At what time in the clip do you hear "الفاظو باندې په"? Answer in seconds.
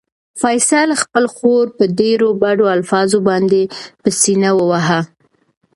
2.75-4.09